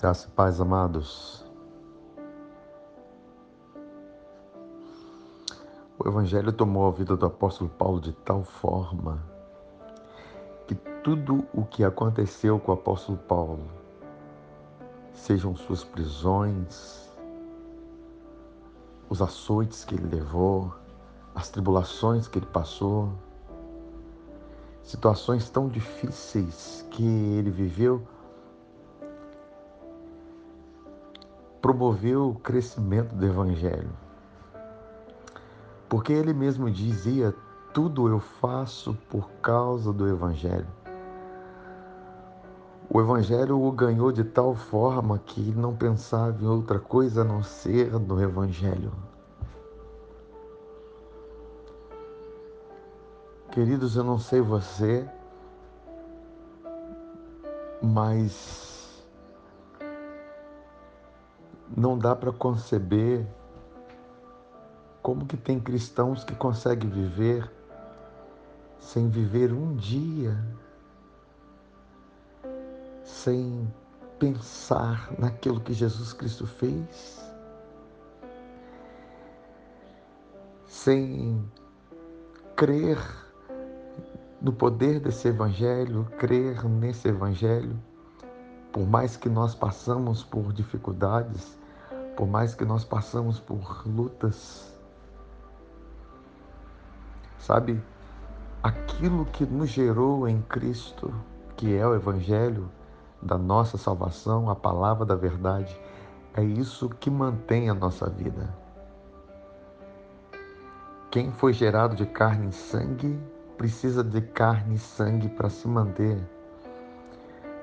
Graça 0.00 0.28
e 0.28 0.30
paz, 0.30 0.60
amados. 0.60 1.44
O 5.98 6.06
Evangelho 6.06 6.52
tomou 6.52 6.86
a 6.86 6.92
vida 6.92 7.16
do 7.16 7.26
apóstolo 7.26 7.68
Paulo 7.68 8.00
de 8.00 8.12
tal 8.12 8.44
forma 8.44 9.20
que 10.68 10.76
tudo 11.02 11.44
o 11.52 11.64
que 11.64 11.82
aconteceu 11.82 12.60
com 12.60 12.70
o 12.70 12.74
apóstolo 12.76 13.18
Paulo, 13.18 13.64
sejam 15.12 15.56
suas 15.56 15.82
prisões, 15.82 17.12
os 19.10 19.20
açoites 19.20 19.84
que 19.84 19.96
ele 19.96 20.14
levou, 20.14 20.72
as 21.34 21.48
tribulações 21.50 22.28
que 22.28 22.38
ele 22.38 22.46
passou, 22.46 23.12
situações 24.80 25.50
tão 25.50 25.68
difíceis 25.68 26.86
que 26.88 27.04
ele 27.04 27.50
viveu, 27.50 28.06
promoveu 31.60 32.30
o 32.30 32.34
crescimento 32.34 33.14
do 33.14 33.26
Evangelho. 33.26 33.90
Porque 35.88 36.12
ele 36.12 36.32
mesmo 36.32 36.70
dizia: 36.70 37.34
tudo 37.72 38.08
eu 38.08 38.20
faço 38.20 38.96
por 39.08 39.30
causa 39.42 39.92
do 39.92 40.08
Evangelho. 40.08 40.66
O 42.90 43.00
Evangelho 43.00 43.60
o 43.60 43.70
ganhou 43.70 44.10
de 44.10 44.24
tal 44.24 44.54
forma 44.54 45.18
que 45.18 45.40
não 45.52 45.76
pensava 45.76 46.42
em 46.42 46.46
outra 46.46 46.78
coisa 46.78 47.20
a 47.20 47.24
não 47.24 47.42
ser 47.42 47.92
no 47.92 48.22
Evangelho. 48.22 48.92
Queridos, 53.50 53.96
eu 53.96 54.04
não 54.04 54.18
sei 54.18 54.40
você, 54.40 55.06
mas 57.82 58.77
não 61.78 61.98
dá 61.98 62.14
para 62.14 62.32
conceber 62.32 63.26
como 65.02 65.26
que 65.26 65.36
tem 65.36 65.58
cristãos 65.58 66.24
que 66.24 66.34
conseguem 66.34 66.90
viver 66.90 67.50
sem 68.78 69.08
viver 69.08 69.52
um 69.52 69.74
dia, 69.74 70.36
sem 73.04 73.70
pensar 74.18 75.12
naquilo 75.18 75.60
que 75.60 75.72
Jesus 75.72 76.12
Cristo 76.12 76.46
fez, 76.46 77.20
sem 80.66 81.44
crer 82.56 82.98
no 84.40 84.52
poder 84.52 85.00
desse 85.00 85.28
evangelho, 85.28 86.04
crer 86.18 86.64
nesse 86.64 87.08
evangelho, 87.08 87.78
por 88.72 88.86
mais 88.86 89.16
que 89.16 89.28
nós 89.28 89.54
passamos 89.54 90.22
por 90.22 90.52
dificuldades, 90.52 91.57
por 92.18 92.26
mais 92.26 92.52
que 92.52 92.64
nós 92.64 92.84
passamos 92.84 93.38
por 93.38 93.86
lutas, 93.86 94.76
sabe, 97.38 97.80
aquilo 98.60 99.24
que 99.26 99.46
nos 99.46 99.68
gerou 99.68 100.26
em 100.26 100.42
Cristo, 100.42 101.14
que 101.56 101.76
é 101.76 101.86
o 101.86 101.94
Evangelho 101.94 102.68
da 103.22 103.38
nossa 103.38 103.78
salvação, 103.78 104.50
a 104.50 104.56
palavra 104.56 105.06
da 105.06 105.14
verdade, 105.14 105.80
é 106.34 106.42
isso 106.42 106.88
que 106.88 107.08
mantém 107.08 107.70
a 107.70 107.74
nossa 107.74 108.10
vida. 108.10 108.52
Quem 111.12 111.30
foi 111.30 111.52
gerado 111.52 111.94
de 111.94 112.04
carne 112.04 112.48
e 112.48 112.52
sangue 112.52 113.16
precisa 113.56 114.02
de 114.02 114.22
carne 114.22 114.74
e 114.74 114.78
sangue 114.80 115.28
para 115.28 115.48
se 115.48 115.68
manter. 115.68 116.18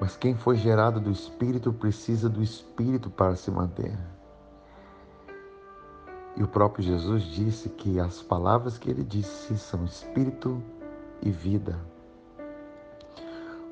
Mas 0.00 0.16
quem 0.16 0.34
foi 0.34 0.56
gerado 0.56 0.98
do 0.98 1.12
Espírito 1.12 1.72
precisa 1.72 2.28
do 2.28 2.42
Espírito 2.42 3.08
para 3.08 3.36
se 3.36 3.48
manter. 3.48 3.96
E 6.40 6.42
o 6.42 6.48
próprio 6.48 6.82
Jesus 6.82 7.24
disse 7.24 7.68
que 7.68 8.00
as 8.00 8.22
palavras 8.22 8.78
que 8.78 8.88
ele 8.88 9.04
disse 9.04 9.58
são 9.58 9.84
espírito 9.84 10.62
e 11.20 11.30
vida. 11.30 11.78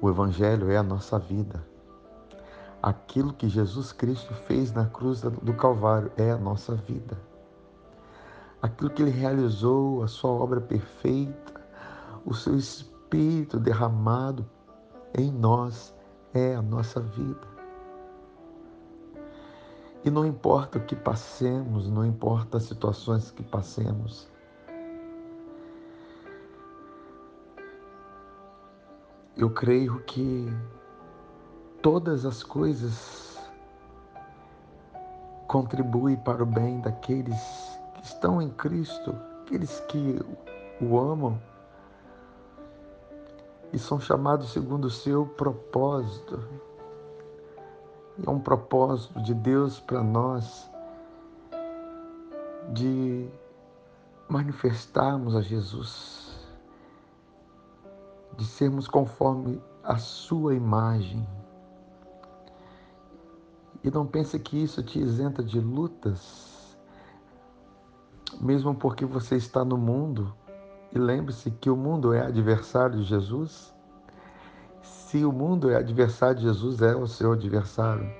O 0.00 0.08
Evangelho 0.08 0.70
é 0.70 0.78
a 0.78 0.82
nossa 0.82 1.18
vida. 1.18 1.62
Aquilo 2.82 3.34
que 3.34 3.50
Jesus 3.50 3.92
Cristo 3.92 4.32
fez 4.46 4.72
na 4.72 4.86
cruz 4.86 5.20
do 5.20 5.52
Calvário 5.52 6.10
é 6.16 6.30
a 6.30 6.38
nossa 6.38 6.74
vida. 6.74 7.18
Aquilo 8.62 8.88
que 8.88 9.02
ele 9.02 9.10
realizou, 9.10 10.02
a 10.02 10.08
sua 10.08 10.30
obra 10.30 10.58
perfeita, 10.58 11.60
o 12.24 12.32
seu 12.32 12.56
espírito 12.56 13.60
derramado 13.60 14.48
em 15.12 15.30
nós 15.30 15.94
é 16.32 16.54
a 16.54 16.62
nossa 16.62 16.98
vida. 16.98 17.53
E 20.04 20.10
não 20.10 20.26
importa 20.26 20.78
o 20.78 20.84
que 20.84 20.94
passemos, 20.94 21.88
não 21.88 22.04
importa 22.04 22.58
as 22.58 22.64
situações 22.64 23.30
que 23.30 23.42
passemos, 23.42 24.28
eu 29.34 29.50
creio 29.50 30.00
que 30.04 30.46
todas 31.80 32.26
as 32.26 32.42
coisas 32.42 33.38
contribuem 35.48 36.16
para 36.16 36.42
o 36.42 36.46
bem 36.46 36.80
daqueles 36.80 37.40
que 37.94 38.04
estão 38.04 38.42
em 38.42 38.50
Cristo, 38.50 39.16
aqueles 39.42 39.80
que 39.88 40.20
o 40.80 40.98
amam 40.98 41.40
e 43.72 43.78
são 43.78 43.98
chamados 43.98 44.52
segundo 44.52 44.84
o 44.84 44.90
seu 44.90 45.26
propósito. 45.26 46.53
É 48.22 48.30
um 48.30 48.38
propósito 48.38 49.20
de 49.22 49.34
Deus 49.34 49.80
para 49.80 50.02
nós 50.02 50.70
de 52.72 53.28
manifestarmos 54.28 55.34
a 55.34 55.42
Jesus, 55.42 56.36
de 58.36 58.44
sermos 58.44 58.86
conforme 58.86 59.60
a 59.82 59.98
sua 59.98 60.54
imagem. 60.54 61.26
E 63.82 63.90
não 63.90 64.06
pense 64.06 64.38
que 64.38 64.62
isso 64.62 64.82
te 64.82 64.98
isenta 65.00 65.42
de 65.42 65.58
lutas, 65.60 66.78
mesmo 68.40 68.74
porque 68.74 69.04
você 69.04 69.36
está 69.36 69.64
no 69.64 69.76
mundo. 69.76 70.32
E 70.92 70.98
lembre-se 70.98 71.50
que 71.50 71.68
o 71.68 71.76
mundo 71.76 72.12
é 72.14 72.20
adversário 72.20 72.98
de 72.98 73.04
Jesus. 73.04 73.73
Se 75.14 75.24
o 75.24 75.30
mundo 75.30 75.70
é 75.70 75.76
adversário 75.76 76.38
de 76.38 76.42
Jesus, 76.42 76.82
é 76.82 76.92
o 76.92 77.06
seu 77.06 77.34
adversário. 77.34 78.12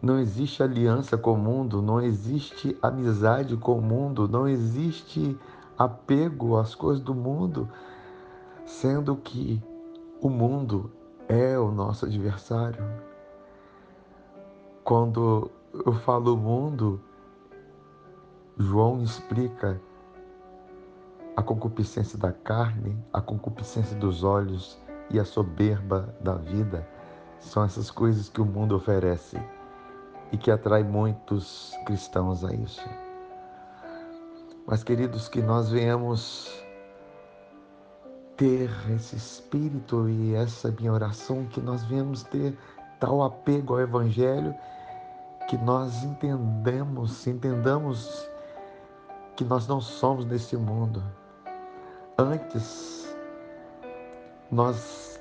Não 0.00 0.20
existe 0.20 0.62
aliança 0.62 1.18
com 1.18 1.32
o 1.32 1.36
mundo, 1.36 1.82
não 1.82 2.00
existe 2.00 2.78
amizade 2.80 3.56
com 3.56 3.76
o 3.76 3.82
mundo, 3.82 4.28
não 4.28 4.46
existe 4.46 5.36
apego 5.76 6.56
às 6.56 6.76
coisas 6.76 7.02
do 7.02 7.12
mundo, 7.12 7.68
sendo 8.64 9.16
que 9.16 9.60
o 10.20 10.28
mundo 10.30 10.92
é 11.26 11.58
o 11.58 11.72
nosso 11.72 12.06
adversário. 12.06 12.84
Quando 14.84 15.50
eu 15.84 15.94
falo 15.94 16.36
mundo, 16.36 17.00
João 18.56 19.02
explica 19.02 19.80
a 21.36 21.42
concupiscência 21.42 22.16
da 22.16 22.30
carne, 22.30 22.96
a 23.12 23.20
concupiscência 23.20 23.96
dos 23.96 24.22
olhos 24.22 24.83
e 25.10 25.18
a 25.18 25.24
soberba 25.24 26.14
da 26.20 26.34
vida 26.34 26.86
são 27.38 27.64
essas 27.64 27.90
coisas 27.90 28.28
que 28.28 28.40
o 28.40 28.44
mundo 28.44 28.76
oferece 28.76 29.40
e 30.32 30.36
que 30.36 30.50
atrai 30.50 30.82
muitos 30.82 31.72
cristãos 31.86 32.44
a 32.44 32.52
isso. 32.52 32.88
Mas, 34.66 34.82
queridos, 34.82 35.28
que 35.28 35.42
nós 35.42 35.70
venhamos 35.70 36.64
ter 38.36 38.70
esse 38.90 39.14
espírito 39.14 40.08
e 40.08 40.34
essa 40.34 40.70
minha 40.70 40.92
oração, 40.92 41.44
que 41.46 41.60
nós 41.60 41.84
venhamos 41.84 42.22
ter 42.24 42.56
tal 42.98 43.22
apego 43.22 43.74
ao 43.74 43.80
Evangelho, 43.80 44.54
que 45.48 45.56
nós 45.58 46.02
entendemos, 46.02 47.26
entendamos 47.26 48.28
que 49.36 49.44
nós 49.44 49.66
não 49.68 49.80
somos 49.80 50.24
desse 50.24 50.56
mundo. 50.56 51.02
Antes, 52.16 53.03
nós 54.54 55.20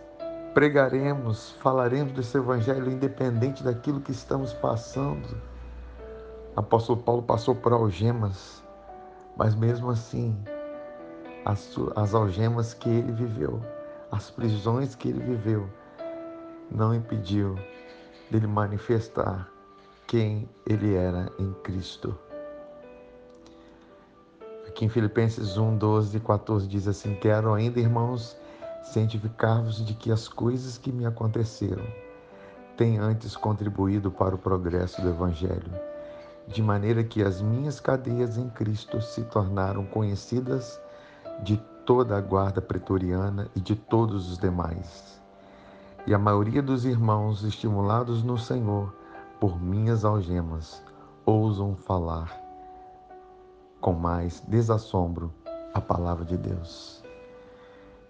pregaremos, 0.53 1.53
falaremos 1.53 2.13
desse 2.13 2.37
evangelho 2.37 2.91
independente 2.91 3.63
daquilo 3.63 3.99
que 3.99 4.11
estamos 4.11 4.53
passando. 4.53 5.41
Apóstolo 6.55 7.01
Paulo 7.01 7.23
passou 7.23 7.55
por 7.55 7.73
algemas, 7.73 8.63
mas 9.35 9.55
mesmo 9.55 9.89
assim, 9.89 10.37
as, 11.43 11.75
as 11.95 12.13
algemas 12.13 12.75
que 12.75 12.87
ele 12.87 13.11
viveu, 13.11 13.59
as 14.11 14.29
prisões 14.29 14.93
que 14.93 15.09
ele 15.09 15.19
viveu, 15.19 15.67
não 16.69 16.93
impediu 16.93 17.57
dele 18.29 18.45
manifestar 18.45 19.49
quem 20.05 20.47
ele 20.67 20.93
era 20.93 21.31
em 21.39 21.51
Cristo. 21.63 22.15
Aqui 24.67 24.85
em 24.85 24.89
Filipenses 24.89 25.57
1, 25.57 25.75
12 25.75 26.17
e 26.17 26.19
14 26.19 26.67
diz 26.67 26.87
assim: 26.87 27.15
Quero 27.15 27.51
ainda, 27.51 27.79
irmãos, 27.79 28.37
cientificar-vos 28.83 29.83
de 29.85 29.93
que 29.93 30.11
as 30.11 30.27
coisas 30.27 30.77
que 30.77 30.91
me 30.91 31.05
aconteceram 31.05 31.85
tem 32.75 32.97
antes 32.97 33.35
contribuído 33.35 34.11
para 34.11 34.35
o 34.35 34.37
progresso 34.37 35.01
do 35.01 35.09
Evangelho, 35.09 35.71
de 36.47 36.61
maneira 36.61 37.03
que 37.03 37.23
as 37.23 37.41
minhas 37.41 37.79
cadeias 37.79 38.37
em 38.37 38.49
Cristo 38.49 39.01
se 39.01 39.23
tornaram 39.23 39.85
conhecidas 39.85 40.81
de 41.43 41.57
toda 41.85 42.17
a 42.17 42.21
guarda 42.21 42.61
pretoriana 42.61 43.49
e 43.55 43.59
de 43.59 43.75
todos 43.75 44.31
os 44.31 44.37
demais. 44.37 45.21
E 46.05 46.13
a 46.13 46.19
maioria 46.19 46.61
dos 46.61 46.83
irmãos, 46.83 47.43
estimulados 47.43 48.23
no 48.23 48.37
Senhor 48.37 48.93
por 49.39 49.61
minhas 49.61 50.03
algemas, 50.03 50.83
ousam 51.25 51.75
falar 51.75 52.43
com 53.79 53.93
mais 53.93 54.41
desassombro 54.47 55.33
a 55.73 55.81
palavra 55.81 56.25
de 56.25 56.37
Deus. 56.37 57.02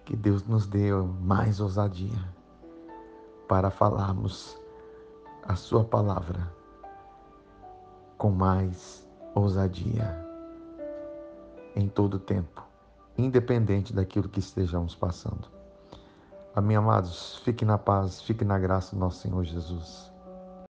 Que 0.06 0.16
Deus 0.16 0.46
nos 0.46 0.68
dê 0.68 0.92
mais 1.22 1.60
ousadia 1.60 2.34
para 3.48 3.70
falarmos 3.70 4.58
a 5.44 5.56
Sua 5.56 5.84
palavra 5.84 6.52
com 8.18 8.32
mais 8.32 9.08
ousadia 9.36 10.24
em 11.76 11.88
todo 11.88 12.20
tempo, 12.20 12.64
independente 13.18 13.94
daquilo 13.94 14.30
que 14.30 14.40
estejamos 14.40 14.96
passando. 14.96 15.52
Amém, 16.56 16.78
amados, 16.78 17.42
fique 17.44 17.66
na 17.66 17.78
paz, 17.78 18.22
fique 18.22 18.46
na 18.46 18.58
graça 18.60 18.96
do 18.96 19.00
nosso 19.00 19.22
Senhor 19.22 19.44
Jesus. 19.44 20.12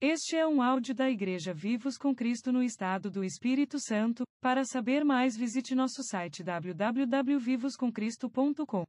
Este 0.00 0.36
é 0.36 0.46
um 0.46 0.62
áudio 0.62 0.94
da 0.94 1.10
Igreja 1.10 1.52
Vivos 1.52 1.98
com 1.98 2.14
Cristo 2.14 2.52
no 2.52 2.62
Estado 2.62 3.10
do 3.10 3.24
Espírito 3.24 3.78
Santo. 3.78 4.22
Para 4.40 4.64
saber 4.64 5.04
mais, 5.04 5.36
visite 5.36 5.74
nosso 5.74 6.02
site 6.02 6.42
www.vivoscomcristo.com. 6.42 8.84